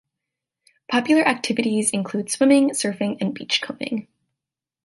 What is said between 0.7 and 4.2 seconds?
Popular activities include swimming, surfing, and beachcombing.